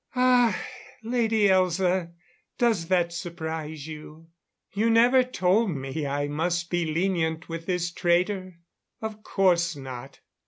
[0.15, 0.59] "Ah,
[1.03, 2.11] Lady Elza,
[2.57, 4.29] does that surprise you?
[4.73, 8.57] You never told me I must be lenient with this traitor?
[8.99, 10.19] Of course not."